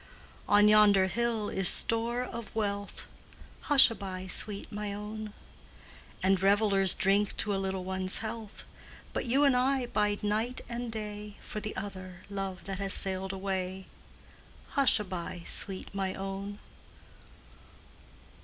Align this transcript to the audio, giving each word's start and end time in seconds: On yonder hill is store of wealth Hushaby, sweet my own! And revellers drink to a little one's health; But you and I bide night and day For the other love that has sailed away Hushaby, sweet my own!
On 0.49 0.67
yonder 0.67 1.05
hill 1.05 1.49
is 1.49 1.69
store 1.69 2.23
of 2.23 2.55
wealth 2.55 3.05
Hushaby, 3.69 4.27
sweet 4.31 4.71
my 4.71 4.91
own! 4.95 5.31
And 6.23 6.41
revellers 6.41 6.95
drink 6.95 7.37
to 7.37 7.53
a 7.53 7.61
little 7.61 7.83
one's 7.83 8.17
health; 8.17 8.63
But 9.13 9.27
you 9.27 9.43
and 9.43 9.55
I 9.55 9.85
bide 9.85 10.23
night 10.23 10.61
and 10.67 10.91
day 10.91 11.37
For 11.39 11.59
the 11.59 11.75
other 11.75 12.21
love 12.31 12.63
that 12.63 12.79
has 12.79 12.95
sailed 12.95 13.31
away 13.31 13.85
Hushaby, 14.69 15.43
sweet 15.45 15.93
my 15.93 16.15
own! 16.15 16.57